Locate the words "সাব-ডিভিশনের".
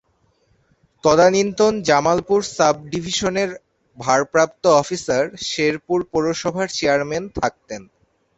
2.49-3.49